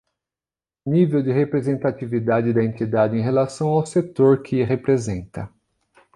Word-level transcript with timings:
Nível 0.83 1.21
de 1.21 1.31
representatividade 1.31 2.51
da 2.53 2.63
entidade 2.63 3.15
em 3.15 3.21
relação 3.21 3.67
ao 3.67 3.85
setor 3.85 4.41
que 4.41 4.63
representa. 4.63 5.47